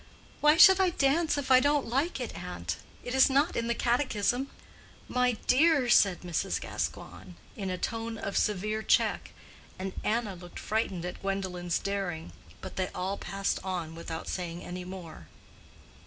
"Why 0.39 0.57
should 0.57 0.79
I 0.79 0.89
dance 0.89 1.37
if 1.37 1.51
I 1.51 1.59
don't 1.59 1.85
like 1.85 2.19
it, 2.19 2.33
aunt? 2.35 2.77
It 3.03 3.13
is 3.13 3.29
not 3.29 3.55
in 3.55 3.67
the 3.67 3.75
catechism." 3.75 4.49
"My 5.07 5.33
dear!" 5.45 5.89
said 5.89 6.21
Mrs. 6.21 6.59
Gascoigne, 6.59 7.33
in 7.55 7.69
a 7.69 7.77
tone 7.77 8.17
of 8.17 8.35
severe 8.35 8.81
check, 8.81 9.29
and 9.77 9.93
Anna 10.03 10.33
looked 10.33 10.57
frightened 10.57 11.05
at 11.05 11.21
Gwendolen's 11.21 11.77
daring. 11.77 12.33
But 12.61 12.77
they 12.77 12.87
all 12.95 13.15
passed 13.19 13.63
on 13.63 13.93
without 13.93 14.27
saying 14.27 14.63
any 14.63 14.85
more. 14.85 15.27